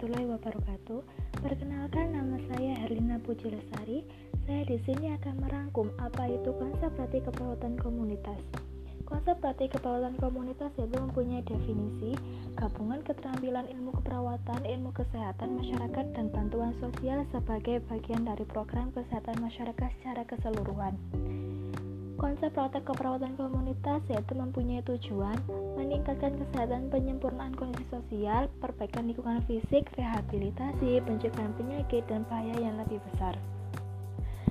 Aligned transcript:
warahmatullahi 0.00 0.32
wabarakatuh. 0.32 1.00
Perkenalkan 1.44 2.16
nama 2.16 2.40
saya 2.48 2.72
Herlina 2.72 3.20
Puji 3.20 3.52
Lestari. 3.52 4.00
Saya 4.48 4.64
di 4.64 4.80
sini 4.88 5.12
akan 5.12 5.44
merangkum 5.44 5.92
apa 6.00 6.24
itu 6.24 6.56
konsep 6.56 6.88
praktik 6.96 7.28
keperawatan 7.28 7.76
komunitas. 7.76 8.40
Konsep 9.04 9.36
praktik 9.44 9.76
keperawatan 9.76 10.16
komunitas 10.16 10.72
yaitu 10.80 10.96
mempunyai 10.96 11.44
definisi 11.44 12.16
gabungan 12.56 13.04
keterampilan 13.04 13.68
ilmu 13.68 13.92
keperawatan, 14.00 14.64
ilmu 14.64 14.88
kesehatan 14.96 15.60
masyarakat 15.60 16.06
dan 16.16 16.32
bantuan 16.32 16.72
sosial 16.80 17.20
sebagai 17.28 17.84
bagian 17.84 18.24
dari 18.24 18.48
program 18.48 18.88
kesehatan 18.96 19.36
masyarakat 19.36 19.88
secara 20.00 20.24
keseluruhan. 20.24 20.96
Konsep 22.20 22.52
praktek 22.52 22.84
keperawatan 22.84 23.32
komunitas 23.40 24.04
yaitu 24.12 24.36
mempunyai 24.36 24.84
tujuan 24.84 25.40
meningkatkan 25.80 26.36
kesehatan 26.36 26.92
penyempurnaan 26.92 27.56
kondisi 27.56 27.88
sosial, 27.88 28.44
perbaikan 28.60 29.08
lingkungan 29.08 29.40
fisik, 29.48 29.88
rehabilitasi, 29.96 31.00
pencegahan 31.00 31.56
penyakit, 31.56 32.04
dan 32.12 32.28
bahaya 32.28 32.52
yang 32.60 32.76
lebih 32.76 33.00
besar. 33.08 33.32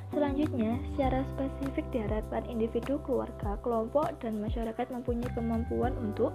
Selanjutnya, 0.10 0.82
secara 0.90 1.22
spesifik 1.38 1.86
diharapkan 1.94 2.42
individu, 2.50 2.98
keluarga, 3.06 3.54
kelompok, 3.62 4.18
dan 4.18 4.42
masyarakat 4.42 4.90
mempunyai 4.90 5.30
kemampuan 5.38 5.94
untuk 6.02 6.34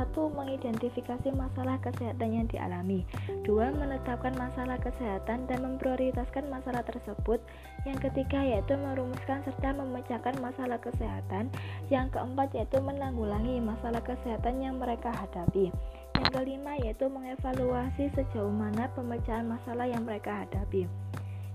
satu, 0.00 0.32
mengidentifikasi 0.32 1.28
masalah 1.36 1.76
kesehatan 1.84 2.32
yang 2.32 2.46
dialami. 2.48 3.04
Dua, 3.44 3.68
menetapkan 3.68 4.32
masalah 4.32 4.80
kesehatan 4.80 5.44
dan 5.44 5.58
memprioritaskan 5.60 6.48
masalah 6.48 6.80
tersebut. 6.88 7.36
Yang 7.84 8.08
ketiga 8.08 8.40
yaitu 8.40 8.80
merumuskan 8.80 9.44
serta 9.44 9.76
memecahkan 9.76 10.40
masalah 10.40 10.80
kesehatan. 10.80 11.52
Yang 11.92 12.16
keempat 12.16 12.48
yaitu 12.56 12.80
menanggulangi 12.80 13.60
masalah 13.60 14.00
kesehatan 14.00 14.64
yang 14.64 14.80
mereka 14.80 15.12
hadapi. 15.12 15.68
Yang 16.16 16.28
kelima 16.32 16.80
yaitu 16.80 17.04
mengevaluasi 17.12 18.08
sejauh 18.16 18.52
mana 18.52 18.88
pemecahan 18.96 19.44
masalah 19.44 19.84
yang 19.84 20.08
mereka 20.08 20.48
hadapi. 20.48 20.88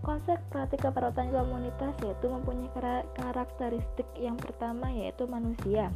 Konsep 0.06 0.38
praktik 0.54 0.86
keperawatan 0.86 1.34
komunitas 1.34 1.98
yaitu 2.06 2.30
mempunyai 2.30 3.02
karakteristik 3.18 4.06
yang 4.14 4.38
pertama 4.38 4.86
yaitu 4.94 5.26
manusia. 5.26 5.90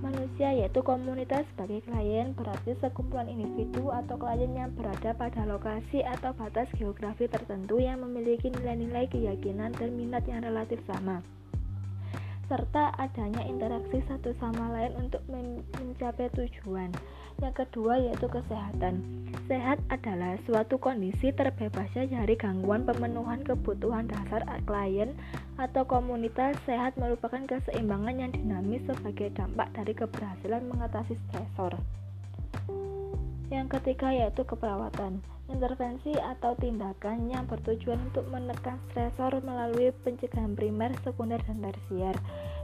Manusia 0.00 0.56
yaitu 0.56 0.80
komunitas 0.80 1.44
sebagai 1.52 1.84
klien 1.84 2.32
berarti 2.32 2.72
sekumpulan 2.80 3.28
individu 3.28 3.92
atau 3.92 4.16
klien 4.16 4.48
yang 4.56 4.72
berada 4.72 5.12
pada 5.12 5.44
lokasi 5.44 6.00
atau 6.00 6.32
batas 6.32 6.72
geografi 6.72 7.28
tertentu 7.28 7.76
yang 7.76 8.00
memiliki 8.00 8.48
nilai-nilai 8.48 9.12
keyakinan 9.12 9.76
dan 9.76 9.92
minat 9.92 10.24
yang 10.24 10.40
relatif 10.40 10.80
sama 10.88 11.20
serta 12.50 12.90
adanya 12.98 13.46
interaksi 13.46 14.02
satu 14.10 14.34
sama 14.42 14.74
lain 14.74 14.98
untuk 14.98 15.22
mencapai 15.30 16.26
tujuan. 16.34 16.90
Yang 17.38 17.62
kedua 17.62 17.94
yaitu 18.02 18.26
kesehatan. 18.26 19.00
Sehat 19.46 19.78
adalah 19.86 20.34
suatu 20.44 20.82
kondisi 20.82 21.30
terbebasnya 21.30 22.10
dari 22.10 22.34
gangguan 22.34 22.82
pemenuhan 22.82 23.46
kebutuhan 23.46 24.10
dasar 24.10 24.42
klien 24.66 25.14
atau 25.62 25.86
komunitas. 25.86 26.58
Sehat 26.66 26.98
merupakan 26.98 27.46
keseimbangan 27.46 28.18
yang 28.18 28.34
dinamis 28.34 28.82
sebagai 28.82 29.30
dampak 29.30 29.70
dari 29.70 29.94
keberhasilan 29.94 30.66
mengatasi 30.66 31.14
stresor. 31.30 31.78
Yang 33.50 33.82
ketiga 33.82 34.14
yaitu 34.14 34.46
keperawatan. 34.46 35.18
Intervensi 35.50 36.14
atau 36.14 36.54
tindakan 36.54 37.26
yang 37.26 37.50
bertujuan 37.50 37.98
untuk 38.14 38.22
menekan 38.30 38.78
stresor 38.90 39.42
melalui 39.42 39.90
pencegahan 40.06 40.54
primer, 40.54 40.94
sekunder, 41.02 41.42
dan 41.42 41.58
tersier. 41.58 42.14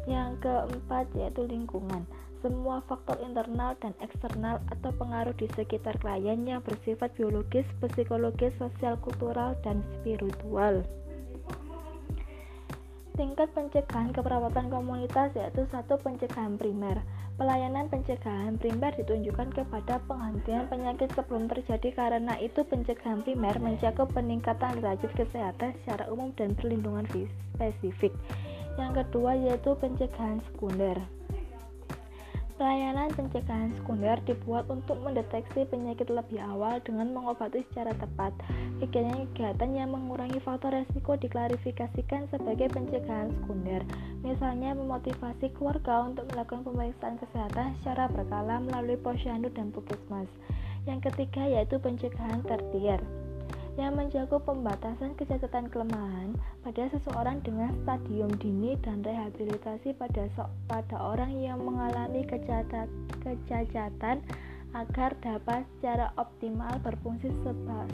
Yang 0.06 0.47
keempat 0.47 1.11
yaitu 1.19 1.43
lingkungan. 1.51 2.06
Semua 2.39 2.78
faktor 2.87 3.19
internal 3.27 3.75
dan 3.83 3.98
eksternal 3.98 4.62
atau 4.70 4.95
pengaruh 4.95 5.34
di 5.34 5.51
sekitar 5.59 5.98
klien 5.98 6.47
yang 6.47 6.62
bersifat 6.62 7.11
biologis, 7.19 7.67
psikologis, 7.83 8.55
sosial, 8.55 8.94
kultural, 9.03 9.59
dan 9.66 9.82
spiritual. 9.99 10.87
Tingkat 13.16 13.49
pencegahan 13.56 14.12
keperawatan 14.12 14.69
komunitas 14.69 15.32
yaitu 15.32 15.65
satu 15.72 15.97
pencegahan 16.04 16.60
primer. 16.60 17.00
Pelayanan 17.41 17.88
pencegahan 17.88 18.60
primer 18.60 18.93
ditunjukkan 18.93 19.56
kepada 19.56 20.04
penghentian 20.04 20.69
penyakit 20.69 21.09
sebelum 21.16 21.49
terjadi 21.49 21.97
karena 21.97 22.37
itu 22.37 22.60
pencegahan 22.69 23.25
primer 23.25 23.56
mencakup 23.56 24.12
peningkatan 24.12 24.84
derajat 24.84 25.09
kesehatan 25.16 25.72
secara 25.81 26.12
umum 26.12 26.37
dan 26.37 26.53
perlindungan 26.60 27.09
spesifik. 27.56 28.12
Yang 28.76 28.93
kedua 29.00 29.32
yaitu 29.32 29.72
pencegahan 29.81 30.44
sekunder. 30.53 31.16
Pelayanan 32.56 33.12
pencegahan 33.12 33.69
sekunder 33.77 34.17
dibuat 34.25 34.65
untuk 34.72 34.97
mendeteksi 35.05 35.69
penyakit 35.69 36.09
lebih 36.09 36.41
awal 36.41 36.81
dengan 36.81 37.12
mengobati 37.12 37.61
secara 37.69 37.93
tepat. 38.00 38.33
Kegiatan-kegiatan 38.81 39.77
yang 39.77 39.93
mengurangi 39.93 40.41
faktor 40.41 40.72
resiko 40.72 41.21
diklarifikasikan 41.21 42.33
sebagai 42.33 42.72
pencegahan 42.72 43.28
sekunder. 43.37 43.84
Misalnya 44.25 44.72
memotivasi 44.72 45.53
keluarga 45.53 46.09
untuk 46.09 46.33
melakukan 46.33 46.65
pemeriksaan 46.65 47.21
kesehatan 47.21 47.77
secara 47.84 48.09
berkala 48.09 48.56
melalui 48.65 48.97
posyandu 49.05 49.53
dan 49.53 49.69
puskesmas. 49.69 50.33
Yang 50.88 51.12
ketiga 51.12 51.44
yaitu 51.44 51.77
pencegahan 51.77 52.41
tertier 52.41 53.05
yang 53.76 53.92
menjaga 53.92 54.41
pembatasan 54.41 55.12
kecacatan 55.20 55.69
kelemahan 55.69 56.32
pada 56.64 56.88
seseorang 56.88 57.44
dengan 57.44 57.76
stadium 57.84 58.32
dini 58.41 58.72
dan 58.81 59.04
rehabilitasi 59.04 59.92
pada 60.00 60.32
pada 60.64 60.97
orang 60.97 61.37
yang 61.37 61.60
mengalami 61.60 62.25
kecacat, 62.25 62.88
kecacatan 63.20 64.25
agar 64.72 65.12
dapat 65.20 65.64
secara 65.76 66.12
optimal 66.16 66.72
berfungsi 66.81 67.32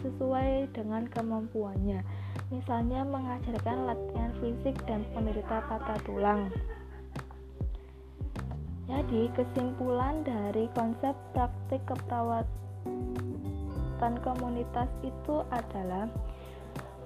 sesuai 0.02 0.70
dengan 0.74 1.06
kemampuannya. 1.10 2.02
Misalnya 2.54 3.02
mengajarkan 3.06 3.86
latihan 3.86 4.32
fisik 4.38 4.78
dan 4.86 5.06
penderita 5.14 5.62
patah 5.66 5.98
tulang. 6.06 6.50
Jadi, 8.90 9.30
kesimpulan 9.38 10.26
dari 10.26 10.66
konsep 10.74 11.14
praktik 11.32 11.80
keperawatan 11.86 13.21
kegiatan 14.02 14.18
komunitas 14.26 14.90
itu 15.06 15.46
adalah 15.54 16.10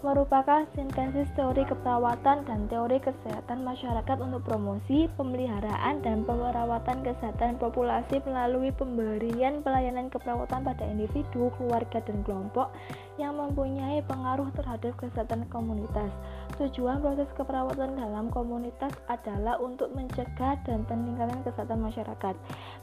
merupakan 0.01 0.65
sintesis 0.73 1.29
teori 1.37 1.69
keperawatan 1.69 2.49
dan 2.49 2.61
teori 2.73 2.97
kesehatan 3.05 3.69
masyarakat 3.69 4.17
untuk 4.17 4.49
promosi, 4.49 5.05
pemeliharaan, 5.13 6.01
dan 6.01 6.25
pemerawatan 6.25 7.05
kesehatan 7.05 7.61
populasi 7.61 8.25
melalui 8.25 8.73
pemberian 8.73 9.61
pelayanan 9.61 10.09
keperawatan 10.09 10.65
pada 10.65 10.89
individu, 10.89 11.53
keluarga, 11.61 12.01
dan 12.01 12.25
kelompok 12.25 12.73
yang 13.21 13.37
mempunyai 13.37 14.01
pengaruh 14.09 14.49
terhadap 14.57 14.97
kesehatan 14.97 15.45
komunitas. 15.53 16.09
Tujuan 16.57 17.03
proses 17.03 17.27
keperawatan 17.35 17.99
dalam 17.99 18.31
komunitas 18.31 18.95
adalah 19.11 19.59
untuk 19.59 19.91
mencegah 19.93 20.57
dan 20.63 20.87
peningkatan 20.87 21.43
kesehatan 21.43 21.83
masyarakat. 21.83 22.35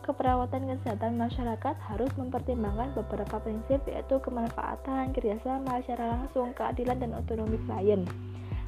Keperawatan 0.03 0.67
kesehatan 0.75 1.15
masyarakat 1.15 1.75
harus 1.89 2.11
mempertimbangkan 2.19 2.91
beberapa 2.93 3.39
prinsip 3.39 3.79
yaitu 3.87 4.19
kemanfaatan, 4.19 5.15
kerjasama 5.15 5.79
secara 5.81 6.19
langsung, 6.19 6.51
keadilan, 6.53 6.99
dan 6.99 7.15
otonomi 7.15 7.57
klien. 7.63 8.03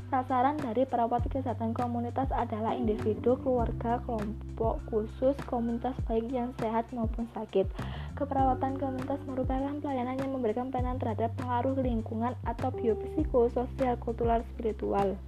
Sasaran 0.05 0.55
dari 0.61 0.85
perawat 0.85 1.25
kesehatan 1.27 1.73
komunitas 1.73 2.29
adalah 2.29 2.77
individu, 2.77 3.35
keluarga, 3.41 3.97
kelompok 4.05 4.77
khusus, 4.87 5.35
komunitas 5.49 5.97
baik 6.05 6.29
yang 6.29 6.53
sehat 6.61 6.85
maupun 6.93 7.25
sakit. 7.33 7.65
Keperawatan 8.15 8.79
komunitas 8.79 9.19
merupakan 9.27 9.75
pelayanan 9.83 10.15
yang 10.15 10.31
memberikan 10.31 10.71
pelayanan 10.71 10.97
terhadap 11.03 11.35
pengaruh 11.35 11.75
lingkungan 11.83 12.31
atau 12.47 12.71
biopsikososial, 12.71 13.99
kultural, 13.99 14.39
spiritual 14.55 15.19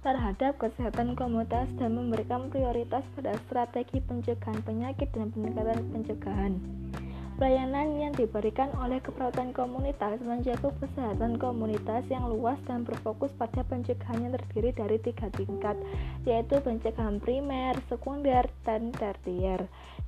terhadap 0.00 0.56
kesehatan 0.56 1.12
komunitas 1.12 1.68
dan 1.76 1.92
memberikan 1.92 2.48
prioritas 2.48 3.04
pada 3.12 3.36
strategi 3.44 4.00
pencegahan 4.00 4.64
penyakit 4.64 5.12
dan 5.12 5.28
peningkatan 5.28 5.92
pencegahan. 5.92 6.52
Pelayanan 7.40 7.96
yang 7.96 8.12
diberikan 8.12 8.68
oleh 8.84 9.00
keperawatan 9.00 9.56
komunitas 9.56 10.20
mencakup 10.20 10.76
kesehatan 10.76 11.40
komunitas 11.40 12.04
yang 12.12 12.28
luas 12.28 12.60
dan 12.68 12.84
berfokus 12.84 13.32
pada 13.32 13.64
pencegahan 13.64 14.28
yang 14.28 14.36
terdiri 14.36 14.76
dari 14.76 15.00
tiga 15.00 15.32
tingkat, 15.32 15.72
yaitu 16.28 16.60
pencegahan 16.60 17.16
primer, 17.16 17.80
sekunder, 17.88 18.44
dan 18.68 18.92
tertier. 18.92 19.56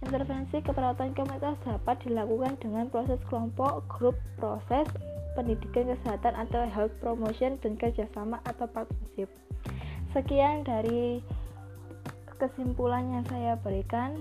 Intervensi 0.05 0.61
keperawatan 0.61 1.17
komunitas 1.17 1.57
dapat 1.65 2.05
dilakukan 2.05 2.61
dengan 2.61 2.93
proses 2.93 3.17
kelompok, 3.33 3.81
grup, 3.89 4.21
proses, 4.37 4.85
pendidikan 5.33 5.89
kesehatan 5.89 6.37
atau 6.37 6.69
health 6.69 6.93
promotion, 7.01 7.57
dan 7.65 7.81
kerjasama 7.81 8.45
atau 8.45 8.69
partnership. 8.69 9.33
Sekian 10.13 10.69
dari 10.69 11.25
kesimpulan 12.37 13.09
yang 13.09 13.25
saya 13.25 13.57
berikan. 13.57 14.21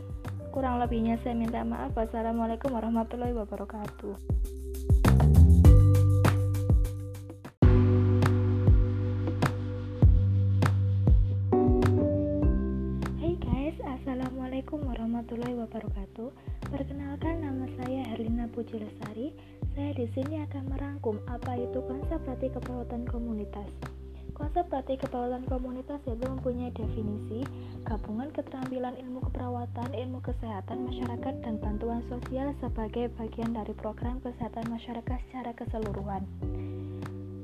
Kurang 0.51 0.83
lebihnya 0.83 1.15
saya 1.23 1.31
minta 1.31 1.63
maaf. 1.63 1.95
Wassalamualaikum 1.95 2.75
warahmatullahi 2.75 3.31
wabarakatuh. 3.31 4.13
Assalamualaikum 14.01 14.81
warahmatullahi 14.81 15.55
wabarakatuh 15.55 16.29
Perkenalkan 16.67 17.41
nama 17.41 17.65
saya 17.79 18.01
Herlina 18.13 18.49
Puji 18.51 18.81
Lestari 18.81 19.31
Saya 19.71 19.95
di 19.95 20.05
sini 20.11 20.41
akan 20.43 20.67
merangkum 20.67 21.15
apa 21.31 21.55
itu 21.55 21.79
konsep 21.85 22.19
praktik 22.27 22.51
keperawatan 22.57 23.07
komunitas. 23.07 24.00
Konsep 24.41 24.65
praktik 24.73 25.05
keperawatan 25.05 25.45
komunitas 25.45 26.01
itu 26.09 26.25
mempunyai 26.25 26.73
definisi 26.73 27.45
gabungan 27.85 28.33
keterampilan 28.33 28.97
ilmu 28.97 29.21
keperawatan, 29.29 29.93
ilmu 29.93 30.17
kesehatan 30.25 30.89
masyarakat, 30.89 31.45
dan 31.45 31.61
bantuan 31.61 32.01
sosial 32.09 32.49
sebagai 32.57 33.13
bagian 33.21 33.53
dari 33.53 33.69
program 33.77 34.17
kesehatan 34.25 34.65
masyarakat 34.65 35.17
secara 35.29 35.53
keseluruhan. 35.53 36.25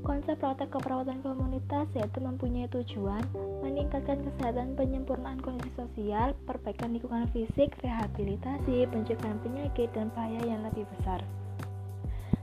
Konsep 0.02 0.42
praktek 0.42 0.74
keperawatan 0.74 1.22
komunitas 1.22 1.86
yaitu 1.94 2.18
mempunyai 2.18 2.66
tujuan 2.74 3.22
meningkatkan 3.62 4.18
kesehatan 4.18 4.74
penyempurnaan 4.74 5.38
kondisi 5.38 5.70
sosial, 5.78 6.34
perbaikan 6.50 6.98
lingkungan 6.98 7.30
fisik, 7.30 7.78
rehabilitasi, 7.78 8.90
pencegahan 8.90 9.38
penyakit, 9.38 9.86
dan 9.94 10.10
bahaya 10.18 10.42
yang 10.42 10.66
lebih 10.66 10.82
besar. 10.98 11.22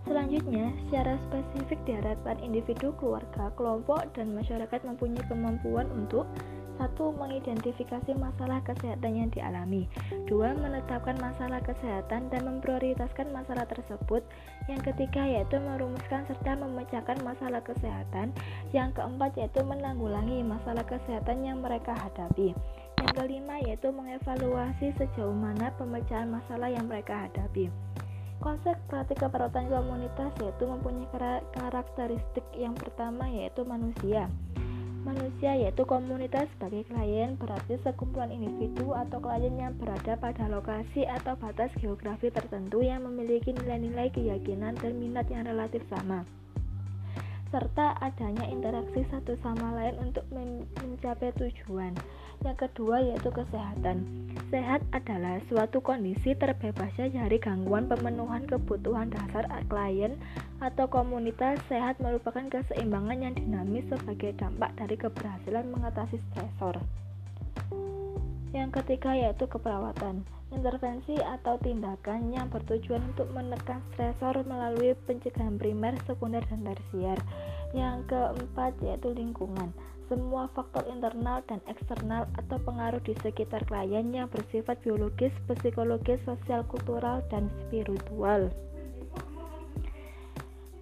Selanjutnya, 0.05 0.69
secara 0.85 1.17
spesifik 1.29 1.81
diharapkan 1.89 2.37
individu, 2.45 2.93
keluarga, 3.01 3.49
kelompok, 3.57 4.05
dan 4.13 4.37
masyarakat 4.37 4.85
mempunyai 4.85 5.25
kemampuan 5.25 5.89
untuk 5.97 6.29
satu, 6.75 7.15
mengidentifikasi 7.15 8.11
masalah 8.19 8.59
kesehatan 8.67 9.11
yang 9.15 9.29
dialami. 9.31 9.87
Dua, 10.27 10.51
menetapkan 10.53 11.15
masalah 11.23 11.63
kesehatan 11.63 12.27
dan 12.29 12.41
memprioritaskan 12.43 13.31
masalah 13.31 13.63
tersebut. 13.65 14.21
Yang 14.67 14.91
ketiga 14.91 15.23
yaitu 15.23 15.55
merumuskan 15.57 16.27
serta 16.27 16.59
memecahkan 16.59 17.17
masalah 17.23 17.63
kesehatan. 17.63 18.35
Yang 18.75 18.99
keempat 18.99 19.31
yaitu 19.39 19.63
menanggulangi 19.63 20.43
masalah 20.43 20.83
kesehatan 20.83 21.47
yang 21.47 21.63
mereka 21.63 21.95
hadapi. 21.95 22.51
Yang 22.99 23.11
kelima 23.15 23.55
yaitu 23.63 23.89
mengevaluasi 23.95 24.91
sejauh 24.99 25.35
mana 25.35 25.71
pemecahan 25.79 26.27
masalah 26.27 26.67
yang 26.67 26.85
mereka 26.91 27.27
hadapi. 27.27 27.71
Konsep 28.43 28.75
praktik 28.91 29.19
keperawatan 29.23 29.71
komunitas 29.71 30.31
yaitu 30.43 30.63
mempunyai 30.67 31.41
karakteristik 31.55 32.45
yang 32.55 32.75
pertama 32.75 33.27
yaitu 33.27 33.63
manusia. 33.63 34.27
Manusia 35.05 35.53
yaitu 35.53 35.85
komunitas 35.85 36.49
sebagai 36.57 36.81
klien 36.89 37.37
berarti 37.37 37.77
sekumpulan 37.85 38.33
individu 38.33 38.97
atau 38.97 39.21
klien 39.21 39.53
yang 39.53 39.77
berada 39.77 40.17
pada 40.17 40.49
lokasi 40.49 41.05
atau 41.05 41.37
batas 41.37 41.69
geografi 41.77 42.33
tertentu 42.33 42.81
yang 42.81 43.05
memiliki 43.05 43.53
nilai-nilai 43.53 44.09
keyakinan 44.09 44.73
dan 44.81 44.97
minat 44.97 45.29
yang 45.29 45.45
relatif 45.45 45.85
sama 45.93 46.25
serta 47.53 47.95
adanya 48.01 48.45
interaksi 48.49 49.05
satu 49.13 49.37
sama 49.41 49.73
lain 49.77 49.95
untuk 50.01 50.25
mencapai 50.33 51.31
tujuan. 51.37 51.93
Yang 52.43 52.67
kedua 52.67 52.99
yaitu 53.01 53.31
kesehatan. 53.31 54.05
Sehat 54.51 54.83
adalah 54.91 55.39
suatu 55.49 55.79
kondisi 55.81 56.35
terbebasnya 56.35 57.09
dari 57.09 57.39
gangguan 57.39 57.87
pemenuhan 57.89 58.45
kebutuhan 58.45 59.09
dasar 59.09 59.47
klien 59.71 60.19
atau 60.59 60.85
komunitas. 60.85 61.57
Sehat 61.71 61.97
merupakan 62.03 62.45
keseimbangan 62.51 63.17
yang 63.23 63.33
dinamis 63.33 63.87
sebagai 63.87 64.35
dampak 64.35 64.75
dari 64.77 64.99
keberhasilan 64.99 65.65
mengatasi 65.71 66.19
stresor. 66.29 66.77
Yang 68.51 68.83
ketiga 68.83 69.15
yaitu 69.15 69.47
keperawatan. 69.47 70.27
Intervensi 70.55 71.19
atau 71.19 71.59
tindakan 71.59 72.31
yang 72.31 72.47
bertujuan 72.47 73.03
untuk 73.11 73.27
menekan 73.35 73.83
stresor 73.91 74.39
melalui 74.47 74.95
pencegahan 75.03 75.59
primer, 75.59 75.99
sekunder, 76.07 76.39
dan 76.47 76.63
tersier. 76.63 77.19
Yang 77.75 78.07
keempat 78.07 78.71
yaitu 78.79 79.11
lingkungan. 79.11 79.75
Semua 80.07 80.47
faktor 80.55 80.87
internal 80.87 81.43
dan 81.49 81.59
eksternal 81.67 82.29
atau 82.39 82.55
pengaruh 82.63 83.03
di 83.03 83.17
sekitar 83.19 83.67
klien 83.67 84.05
yang 84.15 84.31
bersifat 84.31 84.79
biologis, 84.85 85.33
psikologis, 85.49 86.21
sosial, 86.23 86.63
kultural, 86.71 87.19
dan 87.27 87.51
spiritual. 87.65 88.47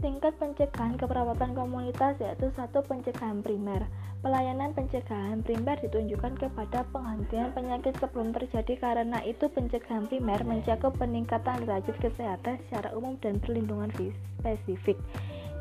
Tingkat 0.04 0.36
pencegahan 0.36 1.00
keperawatan 1.00 1.56
komunitas 1.56 2.20
yaitu 2.20 2.52
satu 2.60 2.84
pencegahan 2.84 3.40
primer. 3.40 3.88
Pelayanan 4.20 4.76
pencegahan 4.76 5.40
primer 5.48 5.80
ditunjukkan 5.80 6.44
kepada 6.44 6.84
penghentian 6.92 7.56
penyakit 7.56 7.96
sebelum 8.04 8.36
terjadi 8.36 8.84
karena 8.84 9.24
itu 9.24 9.48
pencegahan 9.48 10.04
primer 10.12 10.44
mencakup 10.44 10.92
peningkatan 11.00 11.64
derajat 11.64 11.96
kesehatan 12.04 12.60
secara 12.68 12.92
umum 12.92 13.16
dan 13.24 13.40
perlindungan 13.40 13.96
spesifik. 14.44 15.00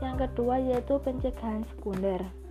Yang 0.03 0.27
kedua 0.27 0.59
yaitu 0.59 0.99
pencegahan 0.99 1.63
sekunder. 1.79 2.42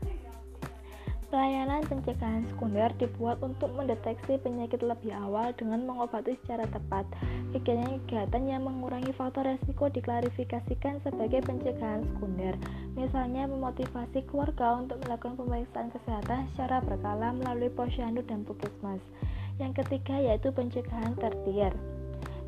Pelayanan 1.32 1.88
pencegahan 1.88 2.44
sekunder 2.52 2.92
dibuat 3.00 3.40
untuk 3.40 3.72
mendeteksi 3.72 4.36
penyakit 4.44 4.84
lebih 4.84 5.16
awal 5.16 5.56
dengan 5.56 5.88
mengobati 5.88 6.36
secara 6.44 6.68
tepat. 6.68 7.08
Kegiatan-kegiatan 7.56 8.44
yang 8.52 8.68
mengurangi 8.68 9.16
faktor 9.16 9.48
resiko 9.48 9.88
diklarifikasikan 9.88 11.00
sebagai 11.08 11.40
pencegahan 11.48 12.04
sekunder. 12.04 12.60
Misalnya 13.00 13.48
memotivasi 13.48 14.28
keluarga 14.28 14.84
untuk 14.84 15.00
melakukan 15.08 15.40
pemeriksaan 15.40 15.96
kesehatan 15.96 16.52
secara 16.52 16.84
berkala 16.84 17.32
melalui 17.32 17.72
posyandu 17.72 18.28
dan 18.28 18.44
puskesmas. 18.44 19.00
Yang 19.56 19.88
ketiga 19.88 20.20
yaitu 20.20 20.52
pencegahan 20.52 21.16
tertier 21.16 21.72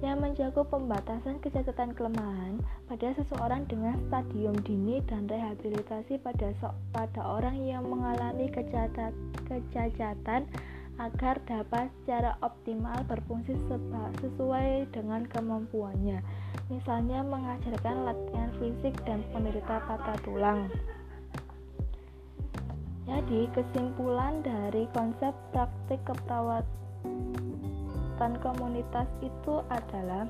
yang 0.04 0.20
menjaga 0.20 0.68
pembatasan 0.68 1.40
kecacatan 1.40 1.96
kelemahan 1.96 2.60
pada 2.92 3.16
seseorang 3.16 3.64
dengan 3.72 3.96
stadium 4.12 4.52
dini 4.68 5.00
dan 5.08 5.32
rehabilitasi 5.32 6.20
pada 6.20 6.52
so 6.60 6.76
pada 6.92 7.24
orang 7.24 7.64
yang 7.64 7.88
mengalami 7.88 8.52
kecacat 8.52 9.16
kecacatan 9.48 10.44
agar 11.00 11.40
dapat 11.48 11.88
secara 12.04 12.36
optimal 12.44 13.00
berfungsi 13.08 13.56
sesuai 14.22 14.92
dengan 14.92 15.26
kemampuannya. 15.32 16.20
Misalnya 16.70 17.24
mengajarkan 17.26 18.06
latihan 18.06 18.52
fisik 18.62 18.94
dan 19.08 19.26
penderita 19.34 19.82
patah 19.90 20.20
tulang. 20.22 20.70
Jadi, 23.04 23.52
kesimpulan 23.52 24.46
dari 24.46 24.88
konsep 24.96 25.36
praktik 25.52 26.00
keperawatan 26.08 27.52
kegiatan 28.14 28.38
komunitas 28.46 29.10
itu 29.26 29.66
adalah 29.74 30.30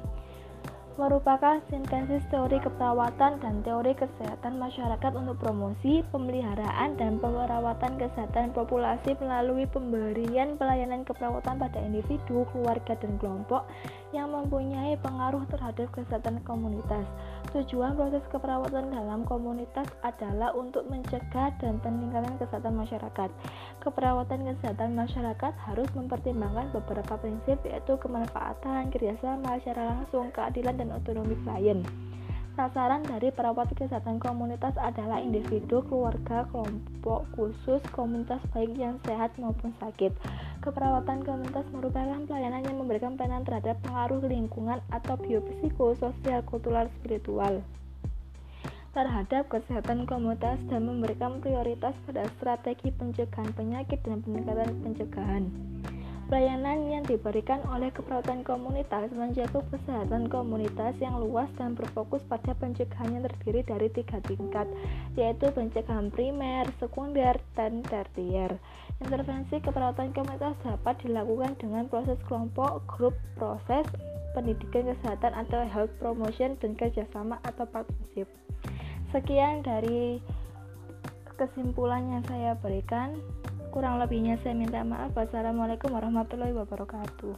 merupakan 0.96 1.60
sintesis 1.68 2.24
teori 2.32 2.64
keperawatan 2.64 3.44
dan 3.44 3.60
teori 3.66 3.92
kesehatan 3.98 4.56
masyarakat 4.62 5.12
untuk 5.20 5.36
promosi, 5.42 6.00
pemeliharaan, 6.14 6.96
dan 6.96 7.20
pemerawatan 7.20 8.00
kesehatan 8.00 8.56
populasi 8.56 9.18
melalui 9.20 9.68
pemberian 9.68 10.56
pelayanan 10.56 11.04
keperawatan 11.04 11.60
pada 11.60 11.82
individu, 11.84 12.48
keluarga, 12.56 12.96
dan 12.96 13.20
kelompok 13.20 13.68
yang 14.14 14.30
mempunyai 14.30 14.94
pengaruh 15.02 15.42
terhadap 15.50 15.90
kesehatan 15.90 16.40
komunitas. 16.46 17.04
Tujuan 17.52 17.98
proses 17.98 18.22
keperawatan 18.30 18.94
dalam 18.94 19.26
komunitas 19.26 19.90
adalah 20.06 20.54
untuk 20.54 20.86
mencegah 20.88 21.50
dan 21.58 21.82
peningkatan 21.82 22.38
kesehatan 22.38 22.78
masyarakat. 22.78 23.30
Keperawatan 23.82 24.54
kesehatan 24.54 24.94
masyarakat 24.94 25.54
harus 25.66 25.90
mempertimbangkan 25.98 26.70
beberapa 26.72 27.18
prinsip 27.18 27.58
yaitu 27.66 27.98
kemanfaatan, 27.98 28.94
kerjasama 28.94 29.58
secara 29.60 29.98
langsung, 29.98 30.30
keadilan, 30.30 30.78
dan 30.78 30.94
otonomi 30.94 31.34
klien. 31.42 31.82
Sasaran 32.54 33.02
dari 33.02 33.34
perawat 33.34 33.74
kesehatan 33.74 34.22
komunitas 34.22 34.78
adalah 34.78 35.18
individu, 35.18 35.82
keluarga, 35.90 36.46
kelompok 36.54 37.26
khusus, 37.34 37.82
komunitas 37.90 38.38
baik 38.54 38.78
yang 38.78 39.02
sehat 39.10 39.34
maupun 39.42 39.74
sakit. 39.82 40.14
Keperawatan 40.62 41.26
komunitas 41.26 41.66
merupakan 41.74 42.22
pelayanan 42.30 42.62
yang 42.62 42.78
memberikan 42.78 43.18
peranan 43.18 43.42
terhadap 43.42 43.82
pengaruh 43.82 44.22
lingkungan 44.30 44.78
atau 44.94 45.18
biopsikososial, 45.18 46.46
kultural, 46.46 46.86
spiritual 47.02 47.66
terhadap 48.94 49.50
kesehatan 49.50 50.06
komunitas 50.06 50.62
dan 50.70 50.86
memberikan 50.86 51.42
prioritas 51.42 51.98
pada 52.06 52.30
strategi 52.38 52.94
pencegahan 52.94 53.50
penyakit 53.58 53.98
dan 54.06 54.22
peningkatan 54.22 54.70
pencegahan. 54.86 55.50
Pelayanan 56.32 56.88
yang 56.90 57.04
diberikan 57.04 57.60
oleh 57.68 57.92
keperawatan 57.92 58.48
komunitas 58.48 59.12
mencakup 59.12 59.62
kesehatan 59.70 60.32
komunitas 60.32 60.96
yang 61.04 61.20
luas 61.20 61.52
dan 61.60 61.76
berfokus 61.76 62.24
pada 62.26 62.56
pencegahan 62.58 63.12
yang 63.12 63.24
terdiri 63.28 63.62
dari 63.68 63.88
tiga 63.92 64.18
tingkat, 64.24 64.66
yaitu 65.20 65.52
pencegahan 65.52 66.08
primer, 66.10 66.66
sekunder, 66.80 67.36
dan 67.54 67.84
tertier. 67.86 68.56
Intervensi 69.04 69.60
keperawatan 69.60 70.16
komunitas 70.16 70.56
dapat 70.64 70.96
dilakukan 71.04 71.60
dengan 71.60 71.92
proses 71.92 72.18
kelompok, 72.26 72.82
grup, 72.88 73.16
proses, 73.36 73.84
pendidikan 74.32 74.90
kesehatan 74.96 75.36
atau 75.38 75.62
health 75.68 75.94
promotion, 76.00 76.56
dan 76.64 76.74
kerjasama 76.74 77.38
atau 77.46 77.68
partnership. 77.68 78.32
Sekian 79.14 79.62
dari 79.62 80.24
kesimpulan 81.38 82.10
yang 82.10 82.24
saya 82.26 82.58
berikan. 82.58 83.20
Kurang 83.74 83.98
lebihnya 83.98 84.38
saya 84.46 84.54
minta 84.54 84.86
maaf. 84.86 85.18
Wassalamualaikum 85.18 85.98
warahmatullahi 85.98 86.54
wabarakatuh. 86.54 87.34